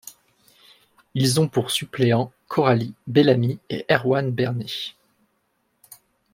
Ils 1.13 1.39
ont 1.39 1.47
pour 1.47 1.69
suppléants 1.69 2.33
Coralie 2.47 2.95
Belamy 3.05 3.59
et 3.69 3.85
Erwann 3.87 4.31
Bernet. 4.31 4.95